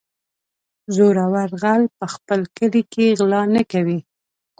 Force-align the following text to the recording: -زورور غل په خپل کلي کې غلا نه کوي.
-زورور 0.95 1.47
غل 1.61 1.83
په 1.97 2.05
خپل 2.13 2.39
کلي 2.57 2.83
کې 2.93 3.05
غلا 3.19 3.41
نه 3.55 3.63
کوي. 3.71 3.99